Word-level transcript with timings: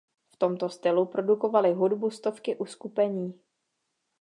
V 0.29 0.35
tomto 0.37 0.69
stylu 0.69 1.05
produkovaly 1.05 1.73
hudbu 1.73 2.09
stovky 2.09 2.55
uskupení. 2.55 3.39